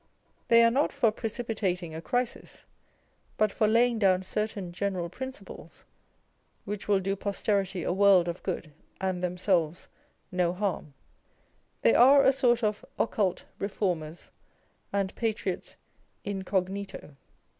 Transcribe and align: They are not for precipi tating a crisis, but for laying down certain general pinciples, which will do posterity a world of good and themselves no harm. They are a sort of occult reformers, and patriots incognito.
They 0.47 0.63
are 0.63 0.71
not 0.71 0.91
for 0.91 1.11
precipi 1.11 1.53
tating 1.55 1.95
a 1.95 2.01
crisis, 2.01 2.65
but 3.37 3.51
for 3.51 3.67
laying 3.67 3.99
down 3.99 4.23
certain 4.23 4.71
general 4.71 5.11
pinciples, 5.11 5.83
which 6.65 6.87
will 6.87 6.99
do 6.99 7.15
posterity 7.15 7.83
a 7.83 7.93
world 7.93 8.27
of 8.27 8.41
good 8.41 8.73
and 8.99 9.23
themselves 9.23 9.89
no 10.31 10.53
harm. 10.53 10.95
They 11.83 11.93
are 11.93 12.23
a 12.23 12.33
sort 12.33 12.63
of 12.63 12.83
occult 12.97 13.43
reformers, 13.59 14.31
and 14.91 15.13
patriots 15.13 15.75
incognito. 16.23 17.15